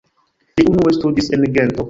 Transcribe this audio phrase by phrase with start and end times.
[0.61, 1.79] Li unue studis en Gento.